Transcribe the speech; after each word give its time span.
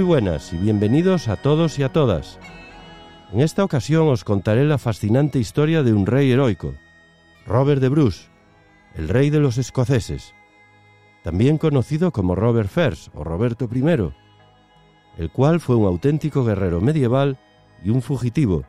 Muy 0.00 0.06
buenas 0.06 0.54
y 0.54 0.56
bienvenidos 0.56 1.28
a 1.28 1.36
todos 1.36 1.78
y 1.78 1.82
a 1.82 1.92
todas. 1.92 2.38
En 3.34 3.40
esta 3.40 3.62
ocasión 3.62 4.08
os 4.08 4.24
contaré 4.24 4.64
la 4.64 4.78
fascinante 4.78 5.38
historia 5.38 5.82
de 5.82 5.92
un 5.92 6.06
rey 6.06 6.32
heroico, 6.32 6.72
Robert 7.46 7.82
de 7.82 7.90
Bruce, 7.90 8.28
el 8.94 9.10
rey 9.10 9.28
de 9.28 9.40
los 9.40 9.58
escoceses, 9.58 10.32
también 11.22 11.58
conocido 11.58 12.12
como 12.12 12.34
Robert 12.34 12.70
First 12.70 13.14
o 13.14 13.24
Roberto 13.24 13.68
I, 13.70 13.82
el 15.18 15.30
cual 15.30 15.60
fue 15.60 15.76
un 15.76 15.84
auténtico 15.84 16.46
guerrero 16.46 16.80
medieval 16.80 17.38
y 17.84 17.90
un 17.90 18.00
fugitivo 18.00 18.64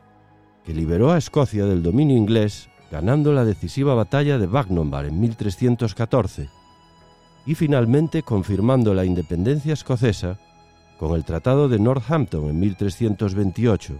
que 0.66 0.74
liberó 0.74 1.12
a 1.12 1.16
Escocia 1.16 1.64
del 1.64 1.82
dominio 1.82 2.18
inglés 2.18 2.68
ganando 2.90 3.32
la 3.32 3.46
decisiva 3.46 3.94
batalla 3.94 4.36
de 4.36 4.48
Bagnumbar 4.48 5.06
en 5.06 5.18
1314 5.18 6.50
y 7.46 7.54
finalmente 7.54 8.22
confirmando 8.22 8.92
la 8.92 9.06
independencia 9.06 9.72
escocesa 9.72 10.38
con 11.02 11.16
el 11.16 11.24
Tratado 11.24 11.68
de 11.68 11.80
Northampton 11.80 12.48
en 12.48 12.60
1328, 12.60 13.98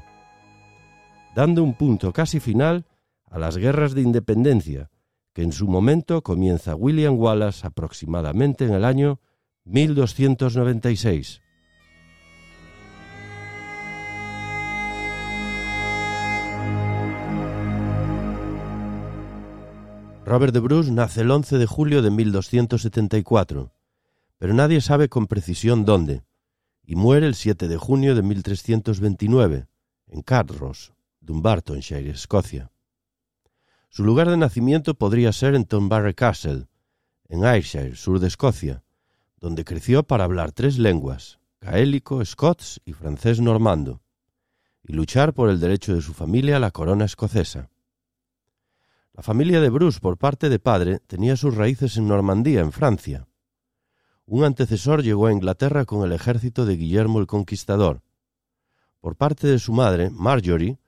dando 1.35 1.65
un 1.65 1.75
punto 1.75 2.13
casi 2.13 2.39
final 2.39 2.87
a 3.29 3.41
las 3.41 3.57
guerras 3.57 3.95
de 3.95 4.03
independencia, 4.03 4.89
que 5.33 5.43
en 5.43 5.51
su 5.51 5.67
momento 5.67 6.23
comienza 6.23 6.77
William 6.77 7.19
Wallace 7.19 7.67
aproximadamente 7.67 8.67
en 8.67 8.75
el 8.75 8.85
año 8.85 9.19
1296. 9.65 11.41
Robert 20.25 20.55
de 20.55 20.61
Bruce 20.61 20.93
nace 20.93 21.23
el 21.23 21.33
11 21.33 21.59
de 21.59 21.67
julio 21.67 22.01
de 22.01 22.13
1274, 22.13 23.73
pero 24.39 24.55
nadie 24.55 24.81
sabe 24.81 25.09
con 25.09 25.27
precisión 25.27 25.85
dónde 25.85 26.23
y 26.93 26.95
muere 26.95 27.27
el 27.27 27.35
7 27.35 27.69
de 27.69 27.79
junio 27.79 28.15
de 28.15 28.21
1329 28.21 29.67
en 30.09 30.21
Cardross, 30.21 30.93
Dumbartonshire, 31.23 32.11
Escocia. 32.11 32.71
Su 33.89 34.05
lugar 34.05 34.29
de 34.29 34.37
nacimiento 34.37 34.93
podría 34.93 35.33
ser 35.33 35.55
en 35.55 35.65
Tonbarre 35.65 36.13
Castle, 36.13 36.67
en 37.31 37.47
Ayrshire, 37.47 37.97
sur 37.97 38.21
de 38.21 38.29
Escocia, 38.29 38.85
donde 39.39 39.65
creció 39.65 40.03
para 40.03 40.25
hablar 40.25 40.53
tres 40.53 40.77
lenguas, 40.77 41.39
gaélico, 41.63 42.23
scots 42.23 42.83
y 42.85 42.93
francés 42.93 43.41
normando, 43.41 44.03
y 44.83 44.93
luchar 44.93 45.33
por 45.33 45.49
el 45.49 45.61
derecho 45.61 45.95
de 45.95 46.03
su 46.03 46.13
familia 46.13 46.59
a 46.59 46.61
la 46.61 46.73
corona 46.73 47.07
escocesa. 47.07 47.71
La 49.15 49.23
familia 49.23 49.63
de 49.63 49.71
Bruce, 49.71 49.99
por 49.99 50.19
parte 50.19 50.51
de 50.51 50.59
padre, 50.59 50.99
tenía 51.07 51.37
sus 51.37 51.57
raíces 51.57 51.97
en 51.97 52.07
Normandía, 52.07 52.61
en 52.61 52.71
Francia, 52.71 53.29
un 54.27 54.45
antecesor 54.45 55.03
llegó 55.03 55.27
a 55.27 55.33
Inglaterra 55.33 55.85
con 55.85 56.05
el 56.05 56.13
ejército 56.13 56.65
de 56.65 56.77
Guillermo 56.77 57.19
el 57.19 57.27
Conquistador. 57.27 58.03
Por 59.01 59.17
parte 59.17 59.49
de 59.49 59.59
su 59.59 59.73
madre, 59.73 60.11
Marjorie, 60.11 60.79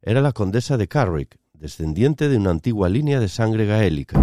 era 0.00 0.20
la 0.20 0.32
condesa 0.32 0.76
de 0.76 0.86
Carrick, 0.86 1.36
descendiente 1.52 2.28
de 2.28 2.36
una 2.36 2.50
antigua 2.50 2.88
línea 2.88 3.18
de 3.18 3.28
sangre 3.28 3.66
gaélica. 3.66 4.20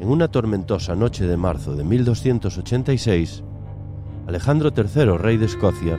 En 0.00 0.08
una 0.08 0.28
tormentosa 0.28 0.96
noche 0.96 1.26
de 1.26 1.36
marzo 1.36 1.76
de 1.76 1.84
1286, 1.84 3.44
Alejandro 4.26 4.72
III, 4.74 5.18
rey 5.18 5.36
de 5.36 5.46
Escocia, 5.46 5.98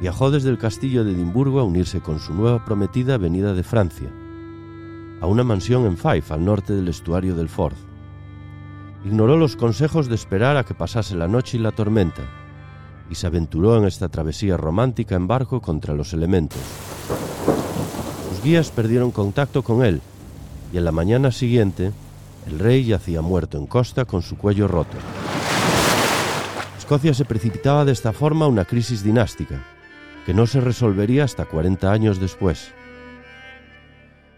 viajó 0.00 0.32
desde 0.32 0.50
el 0.50 0.58
castillo 0.58 1.04
de 1.04 1.12
Edimburgo 1.12 1.60
a 1.60 1.64
unirse 1.64 2.00
con 2.00 2.18
su 2.18 2.34
nueva 2.34 2.64
prometida 2.64 3.18
venida 3.18 3.54
de 3.54 3.62
Francia, 3.62 4.10
a 5.20 5.26
una 5.26 5.44
mansión 5.44 5.86
en 5.86 5.96
Fife, 5.96 6.34
al 6.34 6.44
norte 6.44 6.72
del 6.72 6.88
estuario 6.88 7.36
del 7.36 7.48
Forth. 7.48 7.76
Ignoró 9.04 9.36
los 9.36 9.54
consejos 9.54 10.08
de 10.08 10.16
esperar 10.16 10.56
a 10.56 10.64
que 10.64 10.74
pasase 10.74 11.14
la 11.14 11.28
noche 11.28 11.56
y 11.56 11.60
la 11.60 11.70
tormenta, 11.70 12.22
y 13.08 13.14
se 13.14 13.28
aventuró 13.28 13.78
en 13.78 13.84
esta 13.84 14.08
travesía 14.08 14.56
romántica 14.56 15.14
en 15.14 15.28
barco 15.28 15.60
contra 15.60 15.94
los 15.94 16.12
elementos. 16.12 16.60
Sus 18.28 18.42
guías 18.42 18.72
perdieron 18.72 19.12
contacto 19.12 19.62
con 19.62 19.84
él, 19.84 20.00
y 20.72 20.78
en 20.78 20.84
la 20.84 20.92
mañana 20.92 21.30
siguiente, 21.30 21.92
el 22.48 22.58
rey 22.58 22.84
yacía 22.84 23.22
muerto 23.22 23.56
en 23.56 23.66
costa 23.66 24.04
con 24.04 24.22
su 24.22 24.36
cuello 24.36 24.66
roto. 24.66 24.96
Escocia 26.92 27.14
se 27.14 27.24
precipitaba 27.24 27.86
de 27.86 27.92
esta 27.92 28.12
forma 28.12 28.46
una 28.46 28.66
crisis 28.66 29.02
dinástica, 29.02 29.64
que 30.26 30.34
no 30.34 30.46
se 30.46 30.60
resolvería 30.60 31.24
hasta 31.24 31.46
40 31.46 31.90
años 31.90 32.20
después. 32.20 32.74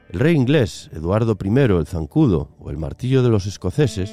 El 0.08 0.20
rey 0.20 0.36
inglés, 0.36 0.88
Eduardo 0.92 1.36
I 1.42 1.48
el 1.48 1.86
Zancudo 1.88 2.50
o 2.60 2.70
el 2.70 2.78
Martillo 2.78 3.24
de 3.24 3.28
los 3.28 3.46
Escoceses, 3.46 4.12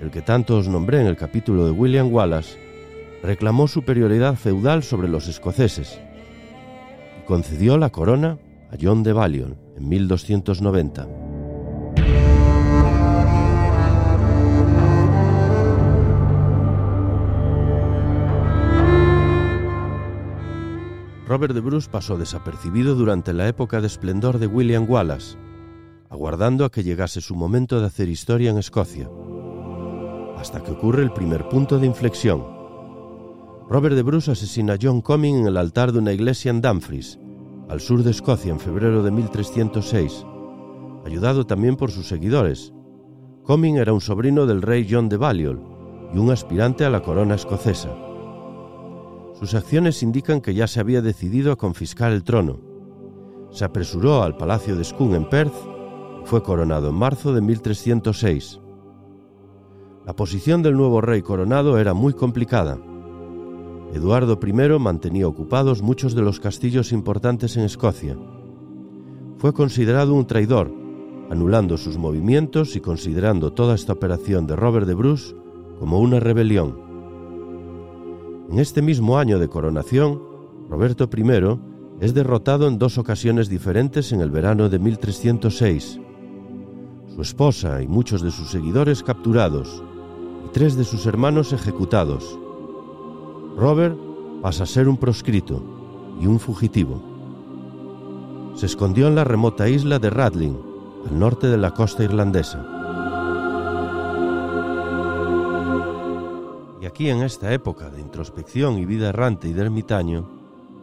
el 0.00 0.10
que 0.10 0.22
tanto 0.22 0.56
os 0.56 0.66
nombré 0.66 1.02
en 1.02 1.08
el 1.08 1.18
capítulo 1.18 1.66
de 1.66 1.72
William 1.72 2.10
Wallace, 2.10 2.58
reclamó 3.22 3.68
superioridad 3.68 4.36
feudal 4.36 4.82
sobre 4.82 5.08
los 5.08 5.28
escoceses 5.28 6.00
y 7.20 7.26
concedió 7.26 7.76
la 7.76 7.90
corona 7.90 8.38
a 8.72 8.76
John 8.80 9.02
de 9.02 9.12
Balliol 9.12 9.58
en 9.76 9.86
1290. 9.90 11.27
Robert 21.28 21.52
de 21.52 21.60
Bruce 21.60 21.90
pasó 21.90 22.16
desapercibido 22.16 22.94
durante 22.94 23.34
la 23.34 23.48
época 23.48 23.82
de 23.82 23.86
esplendor 23.86 24.38
de 24.38 24.46
William 24.46 24.86
Wallace, 24.88 25.36
aguardando 26.08 26.64
a 26.64 26.70
que 26.70 26.82
llegase 26.82 27.20
su 27.20 27.36
momento 27.36 27.80
de 27.80 27.86
hacer 27.86 28.08
historia 28.08 28.50
en 28.50 28.56
Escocia, 28.56 29.10
hasta 30.38 30.62
que 30.62 30.70
ocurre 30.70 31.02
el 31.02 31.12
primer 31.12 31.46
punto 31.50 31.78
de 31.78 31.86
inflexión. 31.86 32.42
Robert 33.68 33.94
de 33.94 34.02
Bruce 34.02 34.30
asesina 34.30 34.72
a 34.72 34.78
John 34.80 35.02
Comyn 35.02 35.40
en 35.40 35.46
el 35.48 35.58
altar 35.58 35.92
de 35.92 35.98
una 35.98 36.14
iglesia 36.14 36.48
en 36.48 36.62
Dumfries, 36.62 37.18
al 37.68 37.80
sur 37.80 38.02
de 38.02 38.10
Escocia, 38.10 38.50
en 38.50 38.58
febrero 38.58 39.02
de 39.02 39.10
1306, 39.10 40.24
ayudado 41.04 41.44
también 41.44 41.76
por 41.76 41.90
sus 41.90 42.08
seguidores. 42.08 42.72
Comyn 43.42 43.76
era 43.76 43.92
un 43.92 44.00
sobrino 44.00 44.46
del 44.46 44.62
rey 44.62 44.88
John 44.90 45.10
de 45.10 45.18
Balliol 45.18 45.60
y 46.14 46.16
un 46.16 46.30
aspirante 46.30 46.86
a 46.86 46.90
la 46.90 47.02
corona 47.02 47.34
escocesa. 47.34 48.07
Sus 49.38 49.54
acciones 49.54 50.02
indican 50.02 50.40
que 50.40 50.52
ya 50.52 50.66
se 50.66 50.80
había 50.80 51.00
decidido 51.00 51.52
a 51.52 51.56
confiscar 51.56 52.10
el 52.10 52.24
trono. 52.24 52.58
Se 53.50 53.64
apresuró 53.64 54.24
al 54.24 54.36
palacio 54.36 54.74
de 54.74 54.82
Scone 54.82 55.16
en 55.16 55.28
Perth 55.28 55.54
y 56.22 56.26
fue 56.26 56.42
coronado 56.42 56.88
en 56.88 56.96
marzo 56.96 57.32
de 57.32 57.40
1306. 57.40 58.60
La 60.04 60.16
posición 60.16 60.62
del 60.62 60.74
nuevo 60.74 61.00
rey 61.00 61.22
coronado 61.22 61.78
era 61.78 61.94
muy 61.94 62.14
complicada. 62.14 62.78
Eduardo 63.94 64.38
I 64.44 64.78
mantenía 64.80 65.28
ocupados 65.28 65.82
muchos 65.82 66.16
de 66.16 66.22
los 66.22 66.40
castillos 66.40 66.90
importantes 66.90 67.56
en 67.56 67.62
Escocia. 67.62 68.18
Fue 69.38 69.52
considerado 69.52 70.14
un 70.14 70.26
traidor, 70.26 70.72
anulando 71.30 71.76
sus 71.76 71.96
movimientos 71.96 72.74
y 72.74 72.80
considerando 72.80 73.52
toda 73.52 73.76
esta 73.76 73.92
operación 73.92 74.48
de 74.48 74.56
Robert 74.56 74.86
de 74.86 74.94
Bruce 74.94 75.36
como 75.78 76.00
una 76.00 76.18
rebelión. 76.18 76.87
En 78.50 78.58
este 78.58 78.80
mismo 78.80 79.18
año 79.18 79.38
de 79.38 79.48
coronación, 79.48 80.22
Roberto 80.70 81.08
I 81.14 81.58
es 82.00 82.14
derrotado 82.14 82.66
en 82.66 82.78
dos 82.78 82.96
ocasiones 82.96 83.50
diferentes 83.50 84.10
en 84.12 84.22
el 84.22 84.30
verano 84.30 84.70
de 84.70 84.78
1306. 84.78 86.00
Su 87.14 87.20
esposa 87.20 87.82
y 87.82 87.88
muchos 87.88 88.22
de 88.22 88.30
sus 88.30 88.50
seguidores 88.50 89.02
capturados 89.02 89.82
y 90.46 90.48
tres 90.52 90.76
de 90.76 90.84
sus 90.84 91.04
hermanos 91.04 91.52
ejecutados. 91.52 92.38
Robert 93.58 93.98
pasa 94.40 94.62
a 94.62 94.66
ser 94.66 94.88
un 94.88 94.96
proscrito 94.96 95.62
y 96.18 96.26
un 96.26 96.40
fugitivo. 96.40 97.02
se 98.54 98.64
escondió 98.64 99.08
en 99.08 99.14
la 99.14 99.24
remota 99.24 99.68
isla 99.68 99.98
de 99.98 100.08
Ratling, 100.08 100.58
al 101.06 101.18
norte 101.18 101.48
de 101.48 101.58
la 101.58 101.74
costa 101.74 102.02
irlandesa. 102.02 102.77
Aquí 106.98 107.10
en 107.10 107.22
esta 107.22 107.52
época 107.52 107.90
de 107.90 108.00
introspección 108.00 108.76
y 108.76 108.84
vida 108.84 109.10
errante 109.10 109.46
y 109.46 109.52
de 109.52 109.62
ermitaño, 109.62 110.28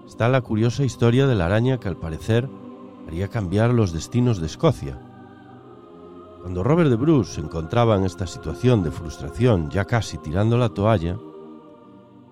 está 0.07 0.29
la 0.29 0.39
curiosa 0.39 0.85
historia 0.85 1.27
de 1.27 1.35
la 1.35 1.47
araña 1.47 1.77
que 1.77 1.89
al 1.89 1.97
parecer 1.97 2.47
haría 3.05 3.27
cambiar 3.27 3.73
los 3.73 3.91
destinos 3.91 4.39
de 4.39 4.45
Escocia. 4.45 4.97
Cuando 6.39 6.63
Robert 6.63 6.89
de 6.89 6.95
Bruce 6.95 7.33
se 7.33 7.41
encontraba 7.41 7.97
en 7.97 8.05
esta 8.05 8.27
situación 8.27 8.81
de 8.81 8.91
frustración, 8.91 9.69
ya 9.69 9.83
casi 9.83 10.17
tirando 10.17 10.57
la 10.57 10.69
toalla, 10.69 11.17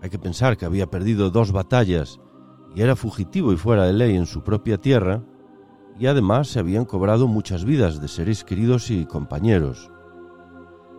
hay 0.01 0.09
que 0.09 0.17
pensar 0.17 0.55
que 0.55 0.63
había 0.63 0.89
perdido 0.89 1.29
dos 1.29 1.51
batallas 1.51 2.21
y 2.73 2.83
era 2.83 2.95
fugitivo 2.95 3.51
y 3.51 3.57
fuera 3.57 3.83
de 3.83 3.91
ley 3.91 4.15
en 4.15 4.27
su 4.27 4.43
propia 4.43 4.77
tierra, 4.77 5.23
y 5.99 6.05
además 6.07 6.47
se 6.47 6.59
habían 6.59 6.85
cobrado 6.85 7.27
muchas 7.27 7.65
vidas 7.65 7.99
de 7.99 8.07
seres 8.07 8.45
queridos 8.45 8.89
y 8.91 9.05
compañeros. 9.05 9.91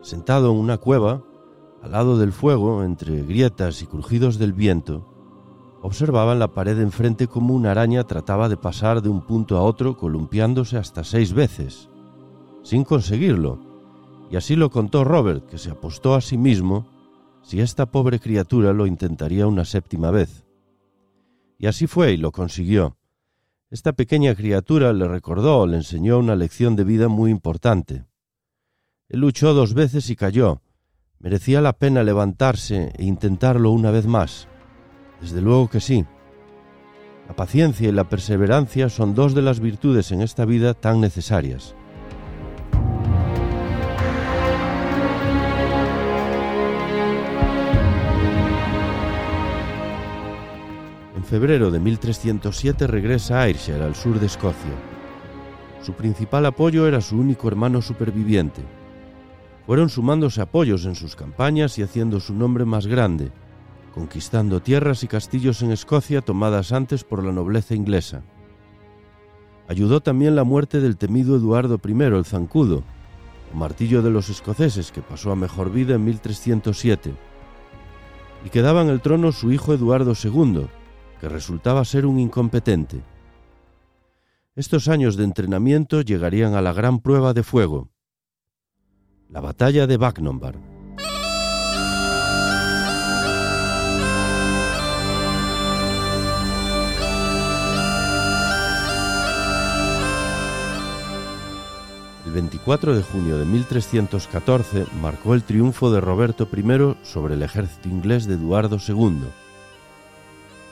Sentado 0.03 0.51
en 0.51 0.59
una 0.59 0.77
cueva, 0.77 1.23
al 1.85 1.93
lado 1.93 2.17
del 2.17 2.33
fuego, 2.33 2.83
entre 2.83 3.23
grietas 3.25 3.83
y 3.83 3.87
crujidos 3.87 4.39
del 4.39 4.55
viento, 4.55 5.07
observaba 5.83 6.33
en 6.33 6.39
la 6.39 6.49
pared 6.49 6.81
enfrente 6.81 7.27
cómo 7.29 7.53
una 7.53 7.73
araña 7.73 8.05
trataba 8.05 8.49
de 8.49 8.57
pasar 8.57 9.03
de 9.03 9.11
un 9.11 9.21
punto 9.21 9.59
a 9.59 9.63
otro 9.63 9.99
columpiándose 9.99 10.79
hasta 10.79 11.05
seis 11.05 11.35
veces, 11.35 11.91
sin 12.63 12.85
conseguirlo, 12.85 13.59
y 14.31 14.37
así 14.37 14.57
lo 14.57 14.71
contó 14.71 15.05
Robert, 15.05 15.47
que 15.47 15.59
se 15.59 15.71
apostó 15.73 16.15
a 16.15 16.23
sí 16.23 16.39
mismo 16.39 16.87
si 17.43 17.61
esta 17.61 17.85
pobre 17.85 18.19
criatura 18.19 18.73
lo 18.73 18.87
intentaría 18.87 19.47
una 19.47 19.67
séptima 19.67 20.11
vez. 20.11 20.47
Y 21.59 21.67
así 21.67 21.87
fue 21.87 22.13
y 22.13 22.17
lo 22.17 22.33
consiguió. 22.33 22.97
Esta 23.69 23.93
pequeña 23.93 24.35
criatura 24.35 24.95
le 24.95 25.07
recordó, 25.07 25.67
le 25.67 25.77
enseñó 25.77 26.19
una 26.19 26.35
lección 26.35 26.77
de 26.77 26.85
vida 26.85 27.09
muy 27.09 27.31
importante. 27.31 28.07
Él 29.11 29.21
luchó 29.21 29.53
dos 29.53 29.75
veces 29.75 30.09
y 30.09 30.17
cayó. 30.17 30.63
Merecía 31.25 31.63
la 31.63 31.73
pena 31.73 32.03
levantarse 32.03 32.93
e 32.99 33.03
intentarlo 33.03 33.71
una 33.71 33.91
vez 33.91 34.07
más. 34.07 34.47
Desde 35.23 35.41
luego 35.41 35.71
que 35.71 35.81
sí. 35.81 36.05
La 37.27 37.35
paciencia 37.35 37.89
y 37.89 37.93
la 37.93 38.11
perseverancia 38.11 38.91
son 38.91 39.15
dos 39.15 39.35
de 39.35 39.41
las 39.41 39.59
virtudes 39.59 40.13
en 40.13 40.21
esta 40.21 40.45
vida 40.45 40.75
tan 40.75 41.01
necesarias. 41.01 41.75
En 51.17 51.25
febrero 51.25 51.71
de 51.71 51.81
1307 51.81 52.87
regresa 52.87 53.39
a 53.39 53.43
Ayrshire, 53.45 53.83
al 53.83 53.95
sur 53.95 54.21
de 54.21 54.27
Escocia. 54.27 54.75
Su 55.81 55.95
principal 55.95 56.45
apoyo 56.45 56.87
era 56.87 57.01
su 57.01 57.17
único 57.17 57.49
hermano 57.49 57.81
superviviente. 57.81 58.84
Fueron 59.67 59.89
sumándose 59.89 60.43
apoyos 60.43 60.85
en 60.85 60.95
sus 60.95 61.17
campañas 61.17 61.79
y 61.79 61.83
haciendo 61.83 62.21
su 62.21 62.35
nombre 62.35 62.65
más 62.65 62.87
grande, 62.87 63.33
conquistando 63.95 64.61
tierras 64.61 65.03
y 65.05 65.09
castillos 65.09 65.63
en 65.63 65.73
Escocia 65.73 66.21
tomadas 66.21 66.73
antes 66.73 67.05
por 67.05 67.25
la 67.25 67.33
nobleza 67.33 67.75
inglesa. 67.75 68.23
Ayudó 69.67 70.01
también 70.01 70.37
la 70.37 70.45
muerte 70.45 70.81
del 70.81 70.99
temido 70.99 71.37
Eduardo 71.37 71.81
I 71.83 72.03
el 72.03 72.25
Zancudo, 72.27 72.83
o 73.53 73.57
martillo 73.57 74.03
de 74.03 74.11
los 74.11 74.29
escoceses 74.29 74.93
que 74.93 75.01
pasó 75.01 75.33
a 75.33 75.37
mejor 75.37 75.73
vida 75.73 75.95
en 75.95 76.05
1307, 76.05 77.15
y 78.45 78.51
quedaba 78.51 78.83
en 78.83 78.89
el 78.89 79.01
trono 79.01 79.33
su 79.33 79.51
hijo 79.53 79.73
Eduardo 79.73 80.13
II, 80.23 80.67
que 81.21 81.29
resultaba 81.31 81.85
ser 81.87 82.05
un 82.05 82.19
incompetente. 82.19 83.03
Estos 84.57 84.89
años 84.89 85.17
de 85.17 85.25
entrenamiento 85.25 86.03
llegarían 86.03 86.55
a 86.55 86.61
la 86.61 86.75
gran 86.75 87.01
prueba 87.01 87.33
de 87.33 87.43
fuego, 87.43 87.89
la 89.31 89.41
batalla 89.41 89.87
de 89.87 89.97
Bagnumbar. 89.97 90.55
El 102.27 102.33
24 102.33 102.97
de 102.97 103.03
junio 103.03 103.39
de 103.39 103.45
1314 103.45 104.87
marcó 105.01 105.35
el 105.35 105.43
triunfo 105.43 105.93
de 105.93 106.01
Roberto 106.01 106.49
I 106.53 106.97
sobre 107.05 107.35
el 107.35 107.43
ejército 107.43 107.89
inglés 107.89 108.27
de 108.27 108.35
Eduardo 108.35 108.79
II 108.87 109.25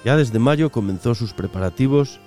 ya 0.04 0.16
desde 0.16 0.38
mayo 0.38 0.70
comenzó 0.70 1.14
sus 1.14 1.32
preparativos 1.32 2.19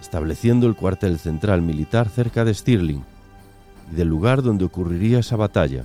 estableciendo 0.00 0.66
el 0.66 0.76
cuartel 0.76 1.18
central 1.18 1.62
militar 1.62 2.08
cerca 2.08 2.44
de 2.44 2.54
Stirling 2.54 3.04
y 3.92 3.96
del 3.96 4.08
lugar 4.08 4.42
donde 4.42 4.64
ocurriría 4.64 5.20
esa 5.20 5.36
batalla. 5.36 5.84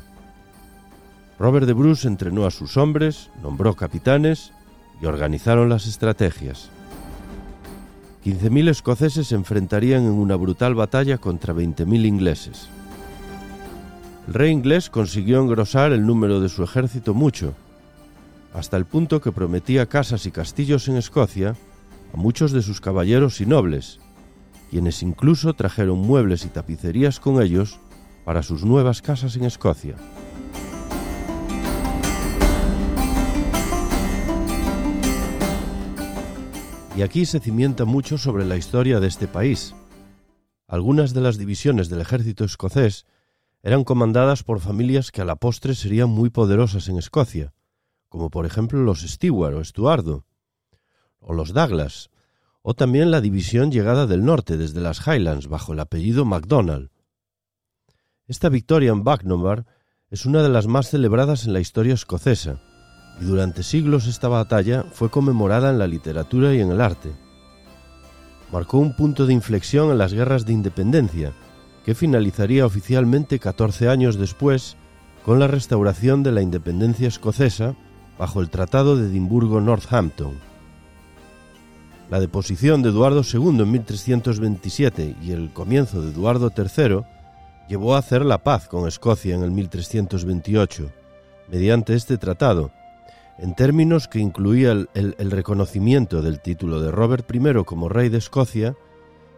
Robert 1.40 1.66
de 1.66 1.74
Bruce 1.74 2.08
entrenó 2.08 2.46
a 2.46 2.52
sus 2.52 2.78
hombres, 2.78 3.30
nombró 3.42 3.76
capitanes 3.76 4.52
y 5.02 5.06
organizaron 5.06 5.70
las 5.70 5.88
estrategias. 5.88 6.70
15.000 8.24 8.70
escoceses 8.70 9.28
se 9.28 9.36
enfrentarían 9.36 10.04
en 10.04 10.12
una 10.12 10.36
brutal 10.36 10.76
batalla 10.76 11.18
contra 11.18 11.54
20.000 11.54 12.06
ingleses. 12.06 12.70
El 14.28 14.34
rey 14.34 14.52
inglés 14.52 14.90
consiguió 14.90 15.42
engrosar 15.42 15.92
el 15.92 16.06
número 16.06 16.40
de 16.40 16.48
su 16.48 16.64
ejército 16.64 17.14
mucho, 17.14 17.54
hasta 18.54 18.78
el 18.78 18.86
punto 18.86 19.20
que 19.20 19.34
prometía 19.34 19.88
casas 19.88 20.26
y 20.26 20.32
castillos 20.32 20.88
en 20.88 20.96
Escocia 20.96 21.56
a 22.14 22.18
muchos 22.18 22.52
de 22.54 22.62
sus 22.62 22.80
caballeros 22.80 23.42
y 23.42 23.46
nobles, 23.46 24.00
quienes 24.70 25.04
incluso 25.04 25.54
trajeron 25.54 25.98
muebles 26.00 26.46
y 26.46 26.48
tapicerías 26.48 27.20
con 27.20 27.42
ellos 27.42 27.80
para 28.24 28.44
sus 28.44 28.64
nuevas 28.64 29.02
casas 29.02 29.36
en 29.36 29.46
Escocia. 29.46 29.96
Y 36.96 37.02
aquí 37.02 37.26
se 37.26 37.40
cimienta 37.40 37.86
mucho 37.86 38.18
sobre 38.18 38.46
la 38.46 38.56
historia 38.56 39.00
de 39.00 39.08
este 39.08 39.28
país. 39.28 39.74
Algunas 40.68 41.14
de 41.14 41.22
las 41.22 41.38
divisiones 41.38 41.90
del 41.90 42.02
ejército 42.02 42.46
escocés 42.46 43.06
eran 43.64 43.84
comandadas 43.84 44.44
por 44.44 44.60
familias 44.60 45.12
que 45.12 45.22
a 45.22 45.26
la 45.26 45.36
postre 45.36 45.74
serían 45.74 46.10
muy 46.10 46.30
poderosas 46.30 46.90
en 46.90 46.98
Escocia, 46.98 47.54
como 48.10 48.30
por 48.30 48.46
ejemplo 48.46 48.84
los 48.84 49.02
Stewart 49.02 49.56
o 49.56 49.62
Estuardo, 49.62 50.26
o 51.20 51.34
los 51.34 51.54
Douglas, 51.54 52.12
o 52.62 52.74
también 52.74 53.10
la 53.10 53.22
división 53.22 53.72
llegada 53.72 54.06
del 54.06 54.24
norte 54.24 54.58
desde 54.58 54.82
las 54.82 55.06
Highlands 55.08 55.48
bajo 55.48 55.74
el 55.74 55.80
apellido 55.80 56.26
MacDonald. 56.26 56.93
Esta 58.26 58.48
victoria 58.48 58.92
en 58.92 59.04
Bagnumber 59.04 59.66
es 60.10 60.26
una 60.26 60.42
de 60.42 60.48
las 60.48 60.66
más 60.66 60.90
celebradas 60.90 61.46
en 61.46 61.52
la 61.52 61.60
historia 61.60 61.94
escocesa, 61.94 62.62
y 63.20 63.26
durante 63.26 63.64
siglos 63.64 64.08
esta 64.08 64.30
batalla 64.30 64.86
fue 64.94 65.10
conmemorada 65.10 65.70
en 65.70 65.78
la 65.78 65.88
literatura 65.88 66.54
y 66.54 66.62
en 66.62 66.72
el 66.72 66.80
arte. 66.80 67.12
Marcó 68.50 68.78
un 68.78 68.96
punto 68.96 69.26
de 69.26 69.34
inflexión 69.34 69.92
en 69.92 69.98
las 69.98 70.14
guerras 70.14 70.46
de 70.46 70.54
independencia, 70.54 71.34
que 71.84 71.96
finalizaría 71.96 72.66
oficialmente 72.66 73.40
14 73.40 73.90
años 73.90 74.16
después 74.18 74.78
con 75.26 75.38
la 75.40 75.48
restauración 75.48 76.24
de 76.24 76.32
la 76.32 76.42
independencia 76.42 77.10
escocesa 77.10 77.76
bajo 78.18 78.40
el 78.40 78.50
Tratado 78.50 78.96
de 78.96 79.10
Edimburgo-Northampton. 79.10 80.38
La 82.10 82.22
deposición 82.22 82.84
de 82.84 82.90
Eduardo 82.90 83.22
II 83.22 83.64
en 83.64 83.72
1327 83.72 85.18
y 85.22 85.32
el 85.32 85.52
comienzo 85.52 86.02
de 86.02 86.12
Eduardo 86.12 86.54
III 86.56 87.04
llevó 87.68 87.96
a 87.96 88.00
hacer 88.00 88.26
la 88.26 88.44
paz 88.44 88.68
con 88.68 88.88
Escocia 88.88 89.36
en 89.36 89.44
el 89.44 89.52
1328, 89.52 90.92
mediante 91.50 91.96
este 91.96 92.18
tratado, 92.18 92.72
en 93.38 93.56
términos 93.56 94.08
que 94.08 94.20
incluía 94.20 94.72
el, 94.72 95.32
reconocimiento 95.32 96.22
del 96.22 96.40
título 96.40 96.80
de 96.82 96.92
Robert 96.92 97.30
I 97.34 97.64
como 97.64 97.90
rey 97.90 98.10
de 98.10 98.20
Escocia 98.20 98.76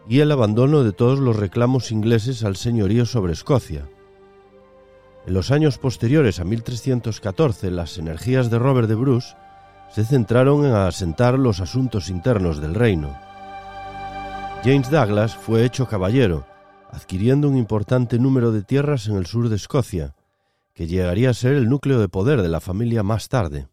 y 0.08 0.20
el 0.20 0.30
abandono 0.30 0.84
de 0.84 0.92
todos 0.92 1.18
los 1.18 1.36
reclamos 1.36 1.90
ingleses 1.90 2.44
al 2.44 2.56
señorío 2.56 3.06
sobre 3.06 3.32
Escocia. 3.32 3.88
En 5.26 5.34
los 5.34 5.50
años 5.50 5.78
posteriores 5.78 6.38
a 6.38 6.44
1314, 6.44 7.70
las 7.70 7.98
energías 7.98 8.48
de 8.50 8.58
Robert 8.58 8.88
de 8.88 8.94
Bruce 8.94 9.34
se 9.92 10.04
centraron 10.04 10.64
en 10.64 10.74
asentar 10.74 11.38
los 11.38 11.60
asuntos 11.60 12.10
internos 12.10 12.60
del 12.60 12.74
reino. 12.74 13.16
James 14.62 14.90
Douglas 14.90 15.36
fue 15.36 15.64
hecho 15.64 15.86
caballero, 15.86 16.44
adquiriendo 16.90 17.48
un 17.48 17.56
importante 17.56 18.18
número 18.18 18.52
de 18.52 18.62
tierras 18.62 19.08
en 19.08 19.16
el 19.16 19.26
sur 19.26 19.48
de 19.48 19.56
Escocia, 19.56 20.14
que 20.74 20.86
llegaría 20.86 21.30
a 21.30 21.34
ser 21.34 21.54
el 21.54 21.68
núcleo 21.68 21.98
de 22.00 22.08
poder 22.08 22.42
de 22.42 22.48
la 22.48 22.60
familia 22.60 23.02
más 23.02 23.28
tarde. 23.28 23.68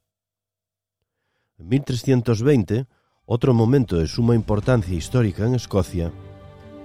En 1.58 1.67
1320, 1.67 2.88
otro 3.25 3.53
momento 3.53 3.98
de 3.98 4.08
suma 4.08 4.36
importancia 4.36 4.96
histórica 4.96 5.46
en 5.46 5.55
Escocia, 5.55 6.12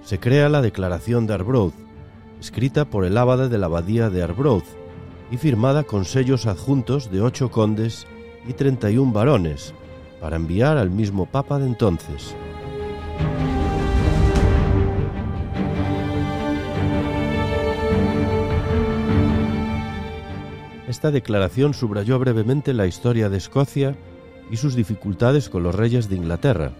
se 0.02 0.18
crea 0.18 0.48
la 0.48 0.62
Declaración 0.62 1.26
de 1.26 1.34
Arbroath, 1.34 1.74
escrita 2.40 2.84
por 2.84 3.04
el 3.04 3.16
abade 3.16 3.48
de 3.48 3.58
la 3.58 3.66
abadía 3.66 4.10
de 4.10 4.22
Arbroath 4.22 4.66
y 5.30 5.36
firmada 5.36 5.84
con 5.84 6.04
sellos 6.04 6.46
adjuntos 6.46 7.10
de 7.10 7.20
ocho 7.20 7.50
condes 7.50 8.06
y 8.46 8.52
treinta 8.52 8.90
y 8.90 8.98
un 8.98 9.12
varones, 9.12 9.74
para 10.20 10.36
enviar 10.36 10.78
al 10.78 10.90
mismo 10.90 11.26
papa 11.26 11.58
de 11.58 11.66
entonces. 11.66 12.34
Esta 20.98 21.12
declaración 21.12 21.74
subrayó 21.74 22.18
brevemente 22.18 22.74
la 22.74 22.88
historia 22.88 23.28
de 23.28 23.36
Escocia 23.36 23.94
y 24.50 24.56
sus 24.56 24.74
dificultades 24.74 25.48
con 25.48 25.62
los 25.62 25.72
reyes 25.72 26.08
de 26.08 26.16
Inglaterra, 26.16 26.72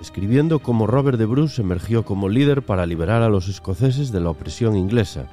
escribiendo 0.00 0.58
cómo 0.58 0.88
Robert 0.88 1.16
de 1.16 1.24
Bruce 1.24 1.62
emergió 1.62 2.04
como 2.04 2.28
líder 2.28 2.62
para 2.62 2.86
liberar 2.86 3.22
a 3.22 3.28
los 3.28 3.46
escoceses 3.46 4.10
de 4.10 4.18
la 4.18 4.30
opresión 4.30 4.74
inglesa, 4.74 5.26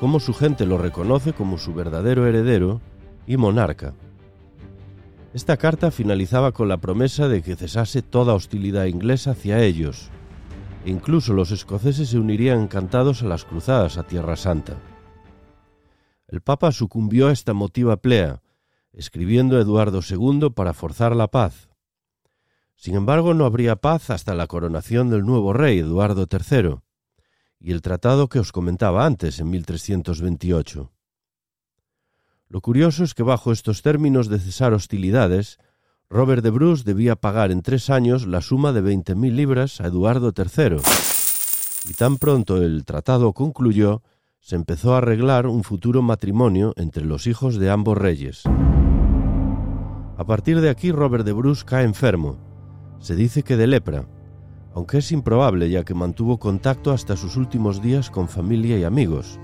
cómo 0.00 0.18
su 0.18 0.34
gente 0.34 0.66
lo 0.66 0.76
reconoce 0.76 1.34
como 1.34 1.56
su 1.56 1.72
verdadero 1.72 2.26
heredero 2.26 2.80
y 3.28 3.36
monarca. 3.36 3.94
Esta 5.34 5.56
carta 5.56 5.92
finalizaba 5.92 6.50
con 6.50 6.68
la 6.68 6.78
promesa 6.78 7.28
de 7.28 7.42
que 7.42 7.54
cesase 7.54 8.02
toda 8.02 8.34
hostilidad 8.34 8.86
inglesa 8.86 9.30
hacia 9.30 9.62
ellos, 9.62 10.10
e 10.84 10.90
incluso 10.90 11.32
los 11.32 11.52
escoceses 11.52 12.08
se 12.08 12.18
unirían 12.18 12.62
encantados 12.62 13.22
a 13.22 13.26
las 13.26 13.44
cruzadas 13.44 13.98
a 13.98 14.02
Tierra 14.02 14.34
Santa. 14.34 14.74
El 16.34 16.40
Papa 16.42 16.72
sucumbió 16.72 17.28
a 17.28 17.32
esta 17.32 17.52
motiva 17.52 17.98
plea, 17.98 18.42
escribiendo 18.92 19.56
a 19.56 19.60
Eduardo 19.60 20.00
II 20.02 20.50
para 20.50 20.74
forzar 20.74 21.14
la 21.14 21.28
paz, 21.28 21.68
sin 22.74 22.96
embargo, 22.96 23.34
no 23.34 23.44
habría 23.44 23.76
paz 23.76 24.10
hasta 24.10 24.34
la 24.34 24.48
coronación 24.48 25.10
del 25.10 25.24
nuevo 25.24 25.52
rey, 25.52 25.78
Eduardo 25.78 26.26
III, 26.28 26.80
y 27.60 27.70
el 27.70 27.82
tratado 27.82 28.28
que 28.28 28.40
os 28.40 28.50
comentaba 28.50 29.06
antes, 29.06 29.38
en 29.38 29.48
1328. 29.50 30.90
Lo 32.48 32.60
curioso 32.60 33.04
es 33.04 33.14
que 33.14 33.22
bajo 33.22 33.52
estos 33.52 33.82
términos 33.82 34.28
de 34.28 34.40
cesar 34.40 34.72
hostilidades, 34.72 35.58
Robert 36.10 36.42
de 36.42 36.50
Bruce 36.50 36.82
debía 36.82 37.14
pagar 37.14 37.52
en 37.52 37.62
tres 37.62 37.90
años 37.90 38.26
la 38.26 38.40
suma 38.40 38.72
de 38.72 38.80
veinte 38.80 39.14
mil 39.14 39.36
libras 39.36 39.80
a 39.80 39.86
Eduardo 39.86 40.34
III. 40.36 40.78
Y 41.88 41.94
tan 41.94 42.18
pronto 42.18 42.56
el 42.56 42.84
tratado 42.84 43.32
concluyó, 43.34 44.02
se 44.44 44.56
empezó 44.56 44.92
a 44.94 44.98
arreglar 44.98 45.46
un 45.46 45.64
futuro 45.64 46.02
matrimonio 46.02 46.74
entre 46.76 47.06
los 47.06 47.26
hijos 47.26 47.56
de 47.56 47.70
ambos 47.70 47.96
reyes. 47.96 48.42
A 50.18 50.24
partir 50.26 50.60
de 50.60 50.68
aquí 50.68 50.92
Robert 50.92 51.24
de 51.24 51.32
Bruce 51.32 51.64
cae 51.64 51.82
enfermo, 51.82 52.36
se 52.98 53.16
dice 53.16 53.42
que 53.42 53.56
de 53.56 53.66
lepra, 53.66 54.06
aunque 54.74 54.98
es 54.98 55.12
improbable 55.12 55.70
ya 55.70 55.82
que 55.84 55.94
mantuvo 55.94 56.38
contacto 56.38 56.92
hasta 56.92 57.16
sus 57.16 57.38
últimos 57.38 57.80
días 57.80 58.10
con 58.10 58.28
familia 58.28 58.76
y 58.76 58.84
amigos. 58.84 59.40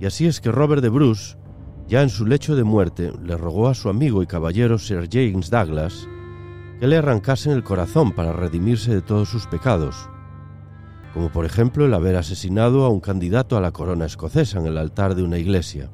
Y 0.00 0.06
así 0.06 0.26
es 0.26 0.40
que 0.40 0.50
Robert 0.50 0.82
de 0.82 0.88
Bruce, 0.88 1.38
ya 1.86 2.02
en 2.02 2.08
su 2.08 2.26
lecho 2.26 2.56
de 2.56 2.64
muerte, 2.64 3.12
le 3.22 3.36
rogó 3.36 3.68
a 3.68 3.74
su 3.74 3.88
amigo 3.88 4.20
y 4.20 4.26
caballero 4.26 4.80
Sir 4.80 5.08
James 5.08 5.48
Douglas 5.48 6.08
que 6.80 6.88
le 6.88 6.96
arrancasen 6.96 7.52
el 7.52 7.62
corazón 7.62 8.10
para 8.10 8.32
redimirse 8.32 8.92
de 8.92 9.00
todos 9.00 9.28
sus 9.28 9.46
pecados, 9.46 10.10
como 11.18 11.32
por 11.32 11.44
ejemplo 11.44 11.84
el 11.84 11.94
haber 11.94 12.14
asesinado 12.14 12.84
a 12.84 12.90
un 12.90 13.00
candidato 13.00 13.56
a 13.56 13.60
la 13.60 13.72
corona 13.72 14.06
escocesa 14.06 14.60
en 14.60 14.66
el 14.66 14.78
altar 14.78 15.16
de 15.16 15.24
una 15.24 15.36
iglesia. 15.36 15.90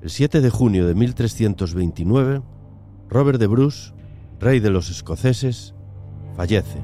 El 0.00 0.08
7 0.08 0.40
de 0.40 0.48
junio 0.48 0.86
de 0.86 0.94
1329, 0.94 2.40
Robert 3.10 3.38
de 3.38 3.46
Bruce, 3.46 3.92
rey 4.40 4.58
de 4.58 4.70
los 4.70 4.88
escoceses, 4.88 5.74
fallece. 6.34 6.78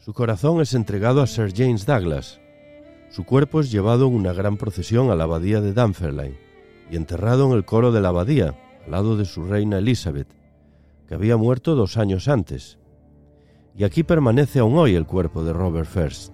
Su 0.00 0.12
corazón 0.12 0.60
es 0.60 0.74
entregado 0.74 1.22
a 1.22 1.28
Sir 1.28 1.52
James 1.56 1.86
Douglas. 1.86 2.39
Su 3.10 3.24
cuerpo 3.24 3.60
es 3.60 3.70
llevado 3.70 4.06
en 4.06 4.14
una 4.14 4.32
gran 4.32 4.56
procesión 4.56 5.10
a 5.10 5.14
la 5.14 5.24
abadía 5.24 5.60
de 5.60 5.72
Dunfermline 5.72 6.38
y 6.90 6.96
enterrado 6.96 7.46
en 7.46 7.52
el 7.52 7.64
coro 7.64 7.92
de 7.92 8.00
la 8.00 8.08
abadía, 8.08 8.58
al 8.84 8.90
lado 8.90 9.16
de 9.16 9.24
su 9.24 9.44
reina 9.44 9.78
Elizabeth, 9.78 10.28
que 11.06 11.14
había 11.14 11.36
muerto 11.36 11.74
dos 11.74 11.96
años 11.96 12.28
antes 12.28 12.80
y 13.76 13.84
aquí 13.84 14.02
permanece 14.02 14.58
aún 14.58 14.76
hoy 14.76 14.94
el 14.94 15.06
cuerpo 15.06 15.44
de 15.44 15.52
Robert 15.52 15.88
First. 15.88 16.32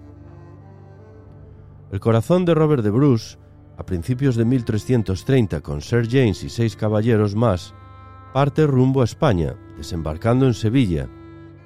El 1.91 1.99
corazón 1.99 2.45
de 2.45 2.53
Robert 2.53 2.83
de 2.83 2.89
Bruce, 2.89 3.37
a 3.77 3.85
principios 3.85 4.35
de 4.35 4.45
1330 4.45 5.61
con 5.61 5.81
Sir 5.81 6.07
James 6.09 6.43
y 6.43 6.49
seis 6.49 6.75
caballeros 6.75 7.35
más, 7.35 7.73
parte 8.33 8.67
rumbo 8.67 9.01
a 9.01 9.05
España, 9.05 9.55
desembarcando 9.77 10.45
en 10.45 10.53
Sevilla 10.53 11.07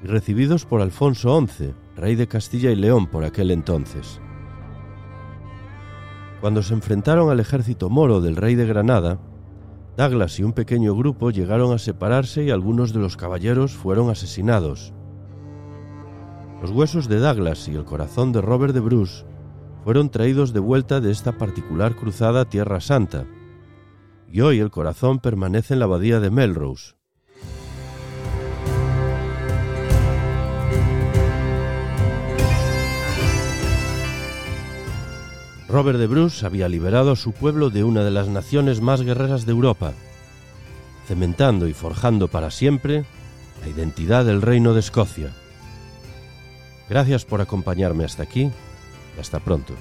y 0.04 0.08
recibidos 0.08 0.66
por 0.66 0.82
Alfonso 0.82 1.40
XI, 1.48 1.74
rey 1.96 2.16
de 2.16 2.28
Castilla 2.28 2.72
y 2.72 2.76
León 2.76 3.08
por 3.08 3.24
aquel 3.24 3.52
entonces. 3.52 4.22
Cuando 6.42 6.64
se 6.64 6.74
enfrentaron 6.74 7.30
al 7.30 7.40
ejército 7.40 7.92
moro 7.92 8.20
del 8.20 8.36
rey 8.36 8.56
de 8.56 8.66
Granada, 8.66 9.20
Douglas 9.96 10.40
y 10.40 10.44
un 10.44 10.54
pequeño 10.54 10.96
grupo 10.96 11.30
llegaron 11.30 11.72
a 11.72 11.78
separarse 11.78 12.44
y 12.44 12.50
algunos 12.50 12.94
de 12.94 13.00
los 13.00 13.16
caballeros 13.16 13.74
fueron 13.74 14.10
asesinados. 14.10 14.92
Los 16.60 16.72
huesos 16.72 17.08
de 17.08 17.20
Douglas 17.20 17.68
y 17.68 17.76
el 17.76 17.86
corazón 17.86 18.32
de 18.32 18.42
Robert 18.42 18.74
de 18.74 18.80
Bruce 18.80 19.24
fueron 19.84 20.10
traídos 20.10 20.52
de 20.52 20.60
vuelta 20.60 21.00
de 21.00 21.12
esta 21.12 21.38
particular 21.38 21.96
cruzada 21.96 22.42
a 22.42 22.50
Tierra 22.50 22.82
Santa, 22.82 23.28
y 24.28 24.42
hoy 24.42 24.60
el 24.60 24.72
corazón 24.72 25.20
permanece 25.20 25.74
en 25.74 25.80
la 25.80 25.86
abadía 25.86 26.20
de 26.20 26.32
Melrose. 26.32 26.96
Robert 35.72 35.98
de 35.98 36.08
Bruce 36.08 36.46
había 36.46 36.68
liberado 36.68 37.12
a 37.12 37.16
su 37.16 37.32
pueblo 37.32 37.70
de 37.70 37.86
una 37.86 38.04
de 38.04 38.12
las 38.12 38.28
naciones 38.28 38.82
más 38.82 39.04
guerreras 39.04 39.46
de 39.46 39.54
Europa, 39.54 39.94
cementando 41.08 41.66
y 41.66 41.74
forjando 41.74 42.28
para 42.28 42.52
siempre 42.52 43.06
la 43.62 43.70
identidad 43.70 44.26
del 44.26 44.42
reino 44.42 44.74
de 44.74 44.82
Escocia. 44.82 45.32
Gracias 46.90 47.24
por 47.24 47.40
acompañarme 47.40 48.04
hasta 48.04 48.22
aquí 48.22 48.52
y 49.16 49.20
hasta 49.22 49.40
pronto. 49.40 49.74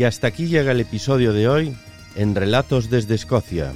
Y 0.00 0.04
hasta 0.04 0.28
aquí 0.28 0.46
llega 0.46 0.72
el 0.72 0.80
episodio 0.80 1.34
de 1.34 1.46
hoy 1.46 1.76
en 2.14 2.34
Relatos 2.34 2.88
desde 2.88 3.14
Escocia. 3.14 3.74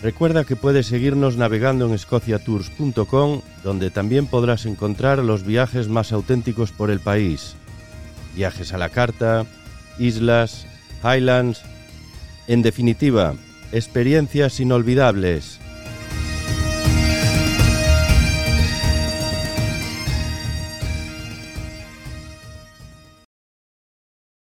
Recuerda 0.00 0.44
que 0.44 0.56
puedes 0.56 0.86
seguirnos 0.86 1.36
navegando 1.36 1.84
en 1.84 1.92
escociatours.com, 1.92 3.42
donde 3.62 3.90
también 3.90 4.28
podrás 4.28 4.64
encontrar 4.64 5.18
los 5.18 5.44
viajes 5.44 5.88
más 5.88 6.10
auténticos 6.10 6.72
por 6.72 6.90
el 6.90 7.00
país 7.00 7.54
viajes 8.34 8.72
a 8.72 8.78
la 8.78 8.88
carta, 8.88 9.44
islas, 9.98 10.66
highlands, 11.04 11.60
en 12.48 12.62
definitiva, 12.62 13.34
experiencias 13.72 14.58
inolvidables 14.58 15.60